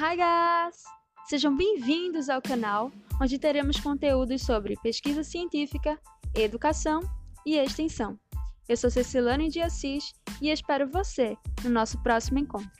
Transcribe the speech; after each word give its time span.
Hi 0.00 0.14
guys! 0.14 0.84
Sejam 1.26 1.56
bem-vindos 1.56 2.28
ao 2.28 2.40
canal, 2.40 2.92
onde 3.20 3.36
teremos 3.36 3.80
conteúdos 3.80 4.42
sobre 4.42 4.76
pesquisa 4.80 5.24
científica, 5.24 5.98
educação 6.36 7.00
e 7.44 7.56
extensão. 7.56 8.16
Eu 8.68 8.76
sou 8.76 8.90
Cecilane 8.90 9.48
de 9.48 9.60
Assis 9.60 10.12
e 10.40 10.50
espero 10.50 10.88
você 10.88 11.36
no 11.64 11.70
nosso 11.70 12.00
próximo 12.00 12.38
encontro. 12.38 12.70